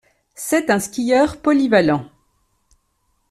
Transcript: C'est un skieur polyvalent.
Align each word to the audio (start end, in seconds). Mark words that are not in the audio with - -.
C'est 0.33 0.71
un 0.71 0.79
skieur 0.79 1.39
polyvalent. 1.43 2.07